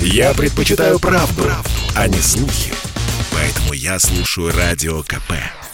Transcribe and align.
Я 0.00 0.34
предпочитаю 0.34 0.98
правду, 0.98 1.42
правду, 1.42 1.70
а 1.94 2.08
не 2.08 2.18
слухи. 2.18 2.72
Поэтому 3.32 3.72
я 3.72 3.98
слушаю 3.98 4.52
Радио 4.52 5.02
КП. 5.02 5.32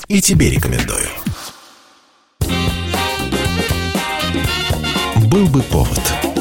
И 0.08 0.21
тебе 0.21 0.50
рекомендую. 0.50 1.08
Был 5.16 5.46
бы 5.46 5.62
повод. 5.62 6.31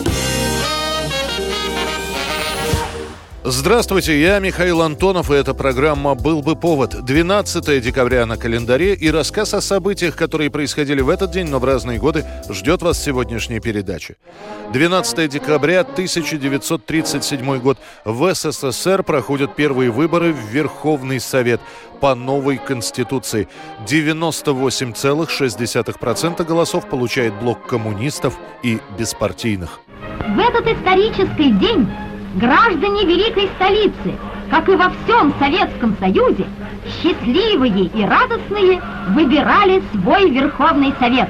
Здравствуйте, 3.44 4.22
я 4.22 4.38
Михаил 4.38 4.84
Антонов, 4.84 5.32
и 5.32 5.34
эта 5.34 5.56
программа 5.56 6.14
«Был 6.14 6.44
бы 6.44 6.56
повод». 6.56 7.04
12 7.04 7.82
декабря 7.82 8.28
на 8.28 8.38
календаре, 8.38 8.94
и 8.94 9.10
рассказ 9.10 9.56
о 9.56 9.62
событиях, 9.62 10.16
которые 10.16 10.52
происходили 10.52 11.02
в 11.02 11.10
этот 11.10 11.32
день, 11.32 11.48
но 11.48 11.58
в 11.58 11.66
разные 11.66 11.98
годы, 11.98 12.24
ждет 12.50 12.84
вас 12.84 13.04
сегодняшняя 13.04 13.60
передача. 13.60 14.18
12 14.74 15.28
декабря 15.28 15.80
1937 15.80 17.58
год. 17.58 17.80
В 18.06 18.32
СССР 18.32 19.02
проходят 19.02 19.56
первые 19.56 19.90
выборы 19.90 20.34
в 20.34 20.50
Верховный 20.52 21.20
Совет 21.20 21.62
по 22.00 22.14
новой 22.14 22.58
Конституции. 22.58 23.48
98,6% 23.88 26.46
голосов 26.46 26.88
получает 26.88 27.34
блок 27.42 27.66
коммунистов 27.66 28.38
и 28.62 28.78
беспартийных. 29.00 29.80
В 30.28 30.38
этот 30.38 30.68
исторический 30.68 31.54
день 31.54 31.90
граждане 32.36 33.06
великой 33.06 33.50
столицы, 33.56 34.18
как 34.50 34.68
и 34.70 34.76
во 34.76 34.90
всем 34.90 35.34
Советском 35.40 35.96
Союзе, 36.00 36.46
счастливые 36.86 37.86
и 37.86 38.06
радостные 38.06 38.82
выбирали 39.10 39.82
свой 39.92 40.30
Верховный 40.30 40.94
Совет. 41.00 41.30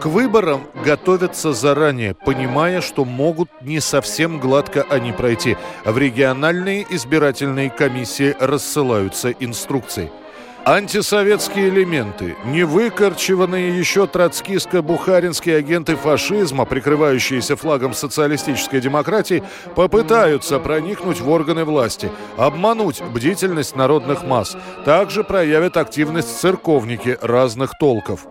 К 0.00 0.06
выборам 0.06 0.62
готовятся 0.84 1.52
заранее, 1.52 2.14
понимая, 2.14 2.82
что 2.82 3.04
могут 3.04 3.48
не 3.62 3.80
совсем 3.80 4.38
гладко 4.38 4.84
они 4.90 5.12
пройти. 5.12 5.56
В 5.84 5.96
региональные 5.96 6.84
избирательные 6.90 7.70
комиссии 7.70 8.36
рассылаются 8.38 9.30
инструкции– 9.30 10.10
Антисоветские 10.66 11.68
элементы, 11.68 12.36
невыкорчеванные 12.46 13.78
еще 13.78 14.06
троцкистско-бухаринские 14.06 15.56
агенты 15.58 15.94
фашизма, 15.94 16.64
прикрывающиеся 16.64 17.54
флагом 17.54 17.92
социалистической 17.92 18.80
демократии, 18.80 19.42
попытаются 19.74 20.58
проникнуть 20.58 21.20
в 21.20 21.28
органы 21.28 21.66
власти, 21.66 22.10
обмануть 22.38 23.02
бдительность 23.02 23.76
народных 23.76 24.24
масс. 24.24 24.56
Также 24.86 25.22
проявят 25.22 25.76
активность 25.76 26.40
церковники 26.40 27.18
разных 27.20 27.76
толков. 27.78 28.26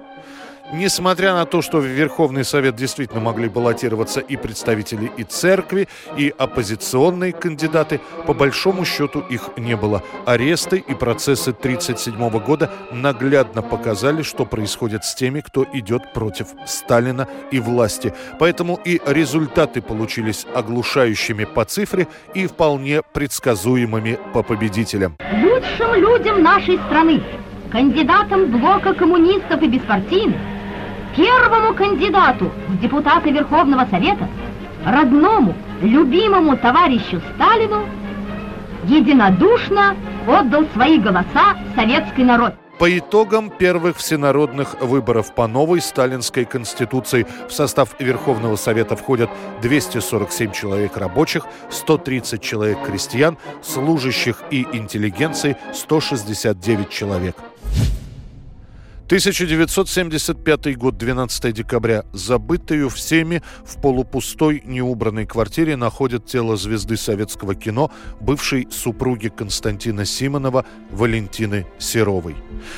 Несмотря 0.74 1.36
на 1.36 1.46
то, 1.46 1.62
что 1.62 1.78
в 1.78 1.86
Верховный 1.86 2.44
Совет 2.44 2.76
действительно 2.76 3.22
могли 3.22 3.48
баллотироваться 3.48 4.20
и 4.20 4.36
представители 4.36 5.12
и 5.18 5.24
церкви, 5.24 5.88
и 6.18 6.34
оппозиционные 6.36 7.32
кандидаты, 7.32 8.02
по 8.26 8.34
большому 8.34 8.84
счету 8.84 9.20
их 9.20 9.52
не 9.56 9.76
было. 9.76 10.02
Аресты 10.26 10.78
и 10.78 10.96
процессы 10.96 11.52
1937 11.52 12.40
года 12.40 12.72
наглядно 12.92 13.62
показали, 13.62 14.24
что 14.24 14.46
происходит 14.46 15.06
с 15.06 15.14
теми, 15.14 15.42
кто 15.42 15.64
идет 15.74 16.12
против 16.12 16.48
Сталина 16.66 17.28
и 17.52 17.60
власти. 17.60 18.12
Поэтому 18.40 18.80
и 18.84 19.00
результаты 19.06 19.80
получились 19.80 20.48
оглушающими 20.56 21.44
по 21.44 21.66
цифре 21.66 22.08
и 22.34 22.48
вполне 22.48 23.04
предсказуемыми 23.14 24.18
по 24.34 24.42
победителям. 24.42 25.18
Лучшим 25.20 25.94
людям 25.94 26.42
нашей 26.42 26.80
страны, 26.88 27.22
кандидатам 27.72 28.48
блока 28.48 28.96
коммунистов 28.96 29.62
и 29.62 29.68
беспартийных, 29.68 30.42
первому 31.16 31.74
кандидату 31.74 32.52
в 32.68 32.80
депутаты 32.80 33.32
Верховного 33.32 33.86
Совета, 33.90 34.28
родному, 34.86 35.56
любимому 35.82 36.58
товарищу 36.58 37.22
Сталину, 37.36 37.86
единодушно 38.86 39.96
отдал 40.28 40.66
свои 40.74 41.00
голоса 41.00 41.56
советский 41.76 42.24
народ. 42.24 42.54
По 42.80 42.98
итогам 42.98 43.50
первых 43.50 43.98
всенародных 43.98 44.82
выборов 44.82 45.34
по 45.36 45.48
новой 45.48 45.80
сталинской 45.80 46.44
конституции 46.44 47.28
в 47.48 47.54
состав 47.54 47.96
Верховного 48.00 48.56
Совета 48.56 48.96
входят 48.96 49.30
247 49.62 50.52
человек 50.52 50.98
рабочих, 50.98 51.46
130 51.70 52.42
человек 52.42 52.80
крестьян, 52.84 53.38
служащих 53.62 54.42
и 54.50 54.68
интеллигенции 54.74 55.56
169 55.72 56.90
человек. 56.90 57.38
1975 59.06 60.78
год, 60.78 60.98
12 60.98 61.54
декабря. 61.54 62.06
Забытую 62.14 62.88
всеми 62.90 63.44
в 63.66 63.82
полупустой 63.82 64.64
неубранной 64.66 65.26
квартире 65.26 65.76
находят 65.76 66.26
тело 66.26 66.56
звезды 66.56 66.96
советского 66.96 67.54
кино, 67.54 67.92
бывшей 68.22 68.66
супруги 68.72 69.28
Константина 69.28 70.06
Симонова 70.06 70.66
Валентины 70.90 71.68
Серовой. 71.80 72.38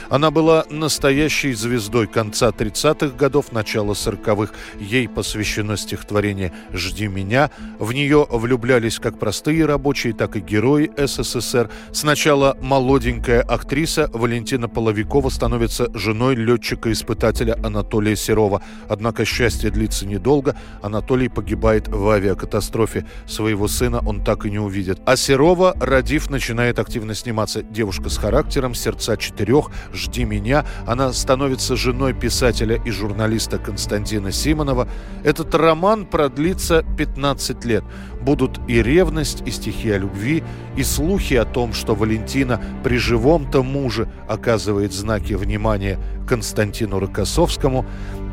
Она 0.09 0.31
была 0.31 0.66
настоящей 0.72 1.53
звездой 1.53 2.08
конца 2.08 2.50
30-х 2.50 3.16
годов, 3.16 3.52
начала 3.52 3.94
40-х. 3.94 4.52
Ей 4.80 5.07
посвящено 5.07 5.78
стихотворение 5.78 6.52
«Жди 6.74 7.07
меня». 7.07 7.52
В 7.78 7.94
нее 7.94 8.25
влюблялись 8.31 8.97
как 8.97 9.19
простые 9.19 9.66
рабочие, 9.66 10.13
так 10.13 10.36
и 10.36 10.40
герои 10.40 10.92
СССР. 10.97 11.69
Сначала 11.92 12.57
молоденькая 12.59 13.42
актриса 13.42 14.09
Валентина 14.12 14.68
Половикова 14.68 15.30
становится 15.30 15.88
женой 15.94 16.16
женой 16.25 16.36
летчика-испытателя 16.44 17.56
Анатолия 17.63 18.16
Серова. 18.16 18.63
Однако 18.90 19.25
счастье 19.25 19.69
длится 19.69 20.08
недолго. 20.08 20.56
Анатолий 20.81 21.30
погибает 21.30 21.88
в 21.88 22.09
авиакатастрофе. 22.09 23.06
Своего 23.28 23.68
сына 23.68 24.02
он 24.03 24.24
так 24.24 24.46
и 24.46 24.50
не 24.50 24.58
увидит. 24.58 25.00
А 25.06 25.18
Серова, 25.18 25.75
родив, 25.80 26.31
начинает 26.31 26.80
активно 26.80 27.13
сниматься. 27.13 27.62
Девушка 27.62 28.09
с 28.09 28.18
характером, 28.18 28.74
сердца 28.74 29.18
четырех, 29.18 29.69
«Жди 29.94 30.25
меня». 30.25 30.66
Она 30.88 31.13
становится 31.13 31.75
женой 31.75 32.13
писателя 32.13 32.81
и 32.84 32.90
журналиста 32.90 33.59
Константина 33.59 34.31
Симонова. 34.31 34.88
Этот 35.24 35.53
роман 35.53 36.07
продлится 36.07 36.84
15 36.97 37.66
лет. 37.66 37.84
Будут 38.22 38.59
и 38.68 38.81
ревность, 38.81 39.44
и 39.46 39.52
стихи 39.52 39.92
о 39.92 40.00
любви, 40.00 40.44
и 40.75 40.84
слухи 40.84 41.36
о 41.36 41.46
том, 41.46 41.74
что 41.74 41.94
Валентина 41.94 42.59
при 42.84 42.97
живом-то 42.97 43.62
муже 43.62 44.09
оказывает 44.28 44.94
знаки 44.94 45.34
внимания 45.34 46.00
Константину 46.27 46.99
Рокоссовскому. 46.99 47.85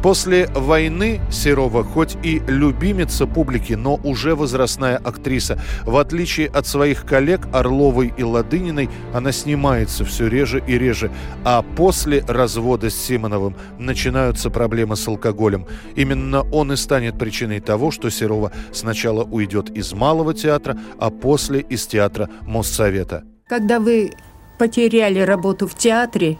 После 0.02 0.48
войны 0.48 1.20
Серова 1.30 1.84
хоть 1.84 2.16
и 2.24 2.42
любимица 2.48 3.26
публики, 3.26 3.74
но 3.74 4.00
уже 4.02 4.34
возрастная 4.34 4.96
актриса. 4.96 5.60
В 5.84 5.96
отличие 5.96 6.48
от 6.48 6.66
своих 6.66 7.06
коллег 7.06 7.46
Орловой 7.52 8.12
и 8.16 8.24
Ладыниной, 8.24 8.90
она 9.14 9.30
снимается 9.30 10.04
все 10.04 10.26
реже 10.26 10.60
и 10.66 10.76
реже. 10.76 11.12
А 11.44 11.62
после 11.62 12.24
развода 12.26 12.90
с 12.90 12.96
Симоновым 12.96 13.54
начинаются 13.78 14.50
проблемы 14.50 14.96
с 14.96 15.06
алкоголем. 15.06 15.66
Именно 15.94 16.42
он 16.50 16.72
и 16.72 16.76
станет 16.76 17.16
причиной 17.16 17.60
того, 17.60 17.92
что 17.92 18.10
Серова 18.10 18.50
сначала 18.72 19.22
уйдет 19.22 19.70
из 19.70 19.92
Малого 19.92 20.34
театра, 20.34 20.76
а 20.98 21.10
после 21.10 21.60
из 21.60 21.86
театра 21.86 22.28
Моссовета. 22.42 23.22
Когда 23.46 23.78
вы 23.78 24.10
потеряли 24.58 25.20
работу 25.20 25.68
в 25.68 25.76
театре, 25.76 26.38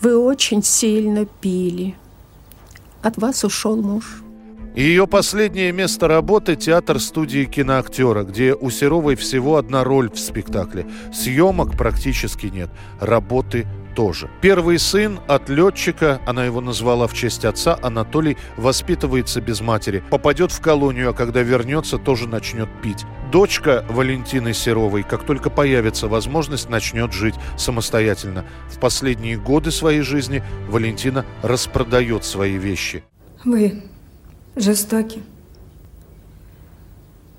вы 0.00 0.16
очень 0.18 0.62
сильно 0.62 1.26
пили. 1.26 1.94
От 3.02 3.18
вас 3.18 3.44
ушел 3.44 3.76
муж. 3.76 4.22
Ее 4.76 5.06
последнее 5.08 5.72
место 5.72 6.06
работы– 6.06 6.54
театр 6.56 7.00
студии 7.00 7.44
киноактера, 7.44 8.22
где 8.22 8.54
у 8.54 8.70
Серовой 8.70 9.16
всего 9.16 9.56
одна 9.56 9.82
роль 9.82 10.10
в 10.10 10.18
спектакле. 10.18 10.86
Съемок 11.12 11.76
практически 11.76 12.46
нет, 12.46 12.70
работы 13.00 13.66
тоже. 13.94 14.30
Первый 14.40 14.78
сын 14.78 15.20
от 15.28 15.48
летчика, 15.48 16.20
она 16.26 16.44
его 16.44 16.60
назвала 16.60 17.06
в 17.06 17.14
честь 17.14 17.44
отца, 17.44 17.78
Анатолий, 17.82 18.36
воспитывается 18.56 19.40
без 19.40 19.60
матери. 19.60 20.02
Попадет 20.10 20.52
в 20.52 20.60
колонию, 20.60 21.10
а 21.10 21.12
когда 21.12 21.42
вернется, 21.42 21.98
тоже 21.98 22.28
начнет 22.28 22.68
пить. 22.82 23.04
Дочка 23.32 23.84
Валентины 23.88 24.52
Серовой, 24.54 25.02
как 25.02 25.24
только 25.24 25.50
появится 25.50 26.08
возможность, 26.08 26.68
начнет 26.68 27.12
жить 27.12 27.34
самостоятельно. 27.56 28.44
В 28.68 28.78
последние 28.78 29.36
годы 29.36 29.70
своей 29.70 30.02
жизни 30.02 30.42
Валентина 30.68 31.24
распродает 31.42 32.24
свои 32.24 32.56
вещи. 32.56 33.04
Вы 33.44 33.84
жестоки. 34.56 35.22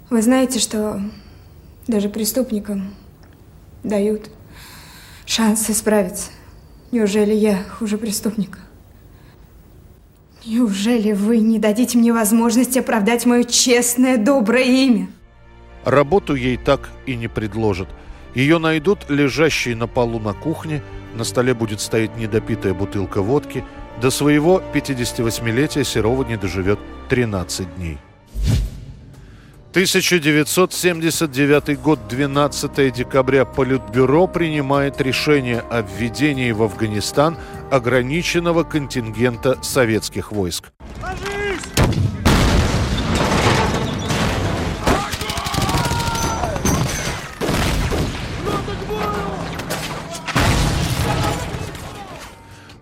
Вы 0.09 0.21
знаете, 0.21 0.59
что 0.59 1.01
даже 1.87 2.09
преступникам 2.09 2.93
дают 3.83 4.29
шанс 5.25 5.69
исправиться. 5.69 6.31
Неужели 6.91 7.33
я 7.33 7.63
хуже 7.79 7.97
преступника? 7.97 8.59
Неужели 10.45 11.13
вы 11.13 11.37
не 11.37 11.57
дадите 11.59 11.97
мне 11.97 12.11
возможность 12.11 12.75
оправдать 12.75 13.25
мое 13.25 13.43
честное, 13.43 14.17
доброе 14.17 14.65
имя? 14.65 15.07
Работу 15.85 16.35
ей 16.35 16.57
так 16.57 16.89
и 17.05 17.15
не 17.15 17.27
предложат. 17.27 17.87
Ее 18.35 18.57
найдут 18.57 19.09
лежащей 19.09 19.73
на 19.73 19.87
полу 19.87 20.19
на 20.19 20.33
кухне, 20.33 20.83
на 21.15 21.23
столе 21.23 21.53
будет 21.53 21.79
стоять 21.79 22.17
недопитая 22.17 22.73
бутылка 22.73 23.21
водки. 23.21 23.63
До 24.01 24.09
своего 24.09 24.61
58-летия 24.73 25.83
Серова 25.83 26.23
не 26.23 26.37
доживет 26.37 26.79
13 27.09 27.75
дней. 27.75 27.97
1979 29.71 31.81
год, 31.81 31.99
12 32.09 32.93
декабря, 32.93 33.45
Политбюро 33.45 34.27
принимает 34.27 34.99
решение 34.99 35.61
о 35.61 35.81
введении 35.81 36.51
в 36.51 36.61
Афганистан 36.61 37.37
ограниченного 37.71 38.63
контингента 38.63 39.57
советских 39.63 40.33
войск. 40.33 40.73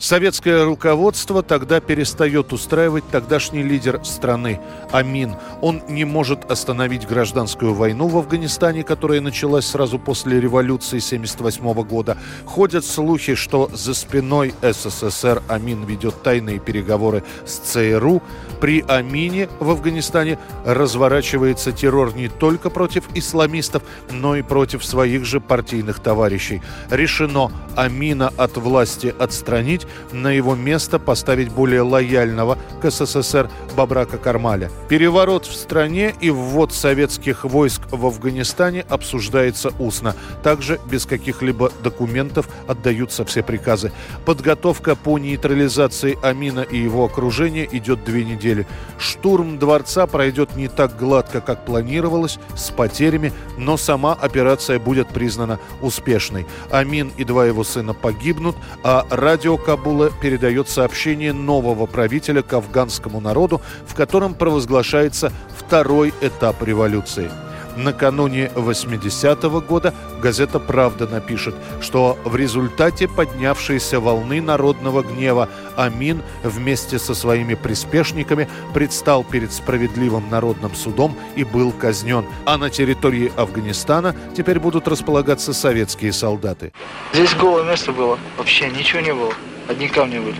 Советское 0.09 0.63
руководство 0.63 1.43
тогда 1.43 1.79
перестает 1.79 2.51
устраивать 2.51 3.07
тогдашний 3.11 3.61
лидер 3.61 4.03
страны 4.03 4.59
Амин. 4.91 5.35
Он 5.61 5.83
не 5.87 6.03
может 6.03 6.49
остановить 6.49 7.07
гражданскую 7.07 7.75
войну 7.75 8.07
в 8.07 8.17
Афганистане, 8.17 8.81
которая 8.81 9.21
началась 9.21 9.67
сразу 9.67 9.99
после 9.99 10.41
революции 10.41 10.97
1978 10.97 11.87
года. 11.87 12.17
Ходят 12.45 12.85
слухи, 12.85 13.35
что 13.35 13.69
за 13.71 13.93
спиной 13.93 14.55
СССР 14.63 15.43
Амин 15.47 15.85
ведет 15.85 16.23
тайные 16.23 16.57
переговоры 16.57 17.23
с 17.45 17.57
ЦРУ. 17.57 18.23
При 18.59 18.83
Амине 18.87 19.47
в 19.59 19.69
Афганистане 19.69 20.39
разворачивается 20.65 21.71
террор 21.71 22.15
не 22.15 22.29
только 22.29 22.71
против 22.71 23.03
исламистов, 23.13 23.83
но 24.09 24.35
и 24.35 24.41
против 24.41 24.83
своих 24.83 25.23
же 25.23 25.39
партийных 25.39 25.99
товарищей. 25.99 26.63
Решено 26.89 27.51
Амина 27.75 28.33
от 28.37 28.57
власти 28.57 29.13
отстранить, 29.19 29.85
на 30.11 30.31
его 30.31 30.55
место 30.55 30.99
поставить 30.99 31.51
более 31.51 31.81
лояльного 31.81 32.57
к 32.81 32.89
СССР 32.89 33.49
Бабрака 33.75 34.17
Кармаля. 34.17 34.71
Переворот 34.87 35.45
в 35.45 35.53
стране 35.53 36.13
и 36.19 36.29
ввод 36.29 36.73
советских 36.73 37.45
войск 37.45 37.81
в 37.91 38.05
Афганистане 38.05 38.85
обсуждается 38.89 39.71
устно. 39.79 40.15
Также 40.43 40.79
без 40.89 41.05
каких-либо 41.05 41.71
документов 41.83 42.47
отдаются 42.67 43.25
все 43.25 43.43
приказы. 43.43 43.91
Подготовка 44.25 44.95
по 44.95 45.17
нейтрализации 45.17 46.17
Амина 46.21 46.61
и 46.61 46.77
его 46.77 47.05
окружения 47.05 47.67
идет 47.71 48.03
две 48.03 48.23
недели. 48.23 48.67
Штурм 48.97 49.59
дворца 49.59 50.07
пройдет 50.07 50.55
не 50.55 50.67
так 50.67 50.97
гладко, 50.97 51.41
как 51.41 51.65
планировалось, 51.65 52.39
с 52.55 52.69
потерями, 52.71 53.33
но 53.57 53.77
сама 53.77 54.13
операция 54.13 54.79
будет 54.79 55.09
признана 55.09 55.59
успешной. 55.81 56.45
Амин 56.71 57.11
и 57.17 57.23
два 57.23 57.45
его 57.45 57.63
сына 57.63 57.93
погибнут, 57.93 58.55
а 58.83 59.05
радио 59.09 59.57
Кабула 59.89 60.11
передает 60.11 60.69
сообщение 60.69 61.33
нового 61.33 61.87
правителя 61.87 62.43
к 62.43 62.53
афганскому 62.53 63.19
народу, 63.19 63.59
в 63.87 63.95
котором 63.95 64.35
провозглашается 64.35 65.31
второй 65.57 66.13
этап 66.21 66.61
революции– 66.61 67.31
Накануне 67.79 68.51
80-го 68.55 69.61
года 69.61 69.93
газета 70.21 70.59
«Правда» 70.59 71.07
напишет, 71.07 71.55
что 71.81 72.17
в 72.25 72.35
результате 72.35 73.07
поднявшейся 73.07 73.99
волны 73.99 74.41
народного 74.41 75.01
гнева 75.01 75.49
Амин 75.77 76.21
вместе 76.43 76.99
со 76.99 77.13
своими 77.13 77.53
приспешниками 77.53 78.49
предстал 78.73 79.23
перед 79.23 79.53
справедливым 79.53 80.29
народным 80.29 80.75
судом 80.75 81.15
и 81.35 81.43
был 81.43 81.71
казнен. 81.71 82.25
А 82.45 82.57
на 82.57 82.69
территории 82.69 83.31
Афганистана 83.37 84.15
теперь 84.35 84.59
будут 84.59 84.87
располагаться 84.87 85.53
советские 85.53 86.11
солдаты. 86.11 86.73
Здесь 87.13 87.33
голое 87.35 87.63
место 87.63 87.91
было, 87.91 88.19
вообще 88.37 88.69
ничего 88.69 88.99
не 88.99 89.13
было, 89.13 89.33
одни 89.69 89.87
камни 89.87 90.19
были. 90.19 90.37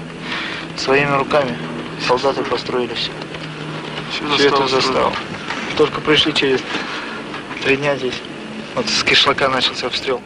Своими 0.76 1.16
руками 1.16 1.58
солдаты 2.06 2.44
построили 2.44 2.94
все. 2.94 3.12
Все, 4.12 4.28
все 4.36 4.48
это 4.48 4.68
застало. 4.68 5.14
Только 5.78 6.02
пришли 6.02 6.34
через 6.34 6.60
Три 7.64 7.76
дня 7.76 7.98
здесь. 7.98 8.16
Вот 8.76 8.88
с 8.88 9.04
кишлака 9.04 9.50
начался 9.50 9.88
обстрел. 9.88 10.22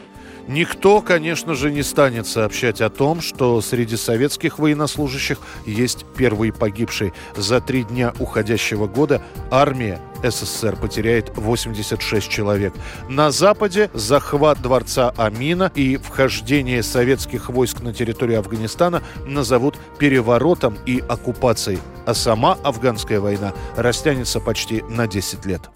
Никто, 0.48 1.02
конечно 1.02 1.56
же, 1.56 1.72
не 1.72 1.84
станет 1.84 2.28
сообщать 2.28 2.82
о 2.82 2.90
том, 2.90 3.22
что 3.22 3.60
среди 3.62 3.96
советских 3.96 4.60
военнослужащих 4.60 5.40
есть 5.66 6.06
первые 6.18 6.52
погибшие. 6.52 7.14
За 7.36 7.62
три 7.62 7.84
дня 7.84 8.14
уходящего 8.20 8.88
года 8.88 9.24
армия 9.50 10.00
СССР 10.24 10.76
потеряет 10.76 11.32
86 11.36 12.30
человек. 12.30 12.74
На 13.10 13.32
Западе 13.32 13.90
захват 13.94 14.62
дворца 14.62 15.14
Амина 15.18 15.72
и 15.76 15.98
вхождение 15.98 16.82
советских 16.84 17.50
войск 17.50 17.82
на 17.82 17.94
территорию 17.94 18.40
Афганистана 18.40 19.04
назовут 19.26 19.78
переворотом 20.00 20.78
и 20.86 21.04
оккупацией. 21.08 21.80
А 22.06 22.14
сама 22.14 22.58
афганская 22.64 23.20
война 23.20 23.54
растянется 23.76 24.40
почти 24.40 24.82
на 24.90 25.08
10 25.08 25.46
лет. 25.46 25.70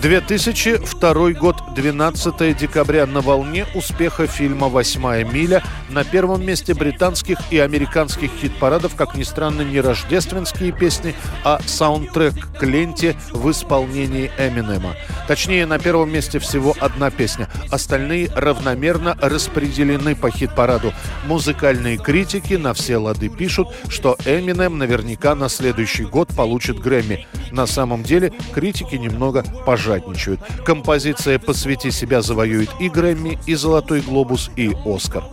2002 0.00 1.32
год, 1.32 1.56
12 1.74 2.56
декабря. 2.56 3.06
На 3.06 3.20
волне 3.20 3.66
успеха 3.74 4.26
фильма 4.26 4.68
«Восьмая 4.68 5.24
миля» 5.24 5.62
на 5.90 6.04
первом 6.04 6.44
месте 6.44 6.72
британских 6.74 7.38
и 7.50 7.58
американских 7.58 8.30
хит-парадов, 8.40 8.94
как 8.94 9.14
ни 9.14 9.24
странно, 9.24 9.62
не 9.62 9.80
рождественские 9.80 10.72
песни, 10.72 11.14
а 11.44 11.60
саундтрек 11.66 12.34
к 12.58 12.62
ленте 12.62 13.16
в 13.30 13.50
исполнении 13.50 13.79
Эминема. 13.86 14.94
Точнее, 15.28 15.66
на 15.66 15.78
первом 15.78 16.10
месте 16.12 16.38
всего 16.38 16.74
одна 16.80 17.10
песня. 17.10 17.48
Остальные 17.70 18.30
равномерно 18.34 19.16
распределены 19.20 20.14
по 20.14 20.30
хит-параду. 20.30 20.92
Музыкальные 21.26 21.98
критики 21.98 22.54
на 22.54 22.74
все 22.74 22.96
лады 22.96 23.28
пишут, 23.28 23.68
что 23.88 24.16
Эминем 24.24 24.78
наверняка 24.78 25.34
на 25.34 25.48
следующий 25.48 26.04
год 26.04 26.28
получит 26.34 26.78
Грэмми. 26.78 27.26
На 27.52 27.66
самом 27.66 28.02
деле, 28.02 28.32
критики 28.52 28.96
немного 28.96 29.44
пожадничают. 29.64 30.40
Композиция 30.64 31.38
«Посвяти 31.38 31.90
себя» 31.90 32.22
завоюет 32.22 32.70
и 32.80 32.88
Грэмми, 32.88 33.38
и 33.46 33.54
Золотой 33.54 34.00
Глобус, 34.00 34.50
и 34.56 34.72
Оскар. 34.84 35.24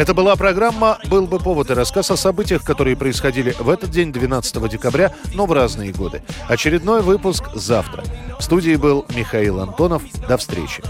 Это 0.00 0.14
была 0.14 0.34
программа 0.34 0.98
«Был 1.10 1.26
бы 1.26 1.38
повод» 1.38 1.70
и 1.70 1.74
рассказ 1.74 2.10
о 2.10 2.16
событиях, 2.16 2.64
которые 2.64 2.96
происходили 2.96 3.54
в 3.58 3.68
этот 3.68 3.90
день, 3.90 4.14
12 4.14 4.66
декабря, 4.70 5.12
но 5.34 5.44
в 5.44 5.52
разные 5.52 5.92
годы. 5.92 6.22
Очередной 6.48 7.02
выпуск 7.02 7.44
завтра. 7.54 8.02
В 8.38 8.42
студии 8.42 8.76
был 8.76 9.04
Михаил 9.14 9.60
Антонов. 9.60 10.02
До 10.26 10.38
встречи. 10.38 10.82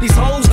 They 0.00 0.49